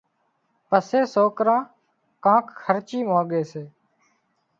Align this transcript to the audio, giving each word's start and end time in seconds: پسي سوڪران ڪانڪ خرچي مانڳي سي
پسي 0.69 0.99
سوڪران 1.13 1.63
ڪانڪ 2.25 2.45
خرچي 2.61 2.99
مانڳي 3.09 3.41
سي 3.51 3.63